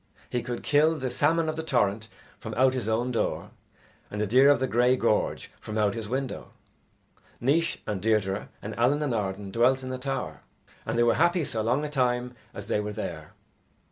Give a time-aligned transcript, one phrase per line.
[0.31, 2.07] He could kill the salmon of the torrent
[2.39, 3.51] from out his own door,
[4.09, 6.53] and the deer of the grey gorge from out his window.
[7.39, 10.41] Naois and Deirdre and Allen and Arden dwelt in a tower,
[10.87, 13.33] and they were happy so long a time as they were there.